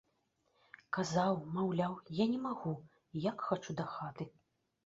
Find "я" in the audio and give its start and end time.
2.23-2.27